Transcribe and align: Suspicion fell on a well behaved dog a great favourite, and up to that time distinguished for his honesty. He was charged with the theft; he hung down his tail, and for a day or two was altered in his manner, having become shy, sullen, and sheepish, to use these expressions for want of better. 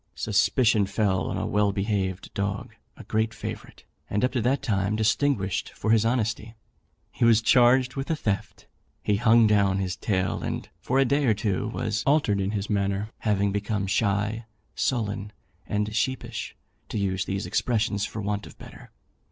Suspicion 0.15 0.87
fell 0.87 1.25
on 1.29 1.37
a 1.37 1.45
well 1.45 1.71
behaved 1.71 2.33
dog 2.33 2.73
a 2.97 3.03
great 3.03 3.35
favourite, 3.35 3.83
and 4.09 4.25
up 4.25 4.31
to 4.31 4.41
that 4.41 4.63
time 4.63 4.95
distinguished 4.95 5.69
for 5.75 5.91
his 5.91 6.05
honesty. 6.05 6.55
He 7.11 7.23
was 7.23 7.39
charged 7.39 7.95
with 7.95 8.07
the 8.07 8.15
theft; 8.15 8.65
he 9.03 9.17
hung 9.17 9.45
down 9.45 9.77
his 9.77 9.95
tail, 9.95 10.41
and 10.41 10.67
for 10.79 10.97
a 10.97 11.05
day 11.05 11.25
or 11.25 11.35
two 11.35 11.67
was 11.67 12.01
altered 12.07 12.41
in 12.41 12.49
his 12.49 12.67
manner, 12.67 13.11
having 13.19 13.51
become 13.51 13.85
shy, 13.85 14.45
sullen, 14.73 15.33
and 15.67 15.95
sheepish, 15.95 16.55
to 16.89 16.97
use 16.97 17.25
these 17.25 17.45
expressions 17.45 18.03
for 18.03 18.23
want 18.23 18.47
of 18.47 18.57
better. 18.57 18.89